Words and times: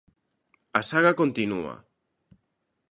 A 0.79 0.81
saga 0.89 1.17
continúa. 1.21 1.75